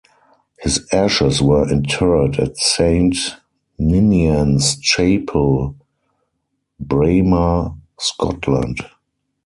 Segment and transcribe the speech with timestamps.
[0.57, 3.35] His ashes were interred at Saint
[3.77, 5.75] Ninian's Chapel,
[6.79, 8.79] Braemar, Scotland.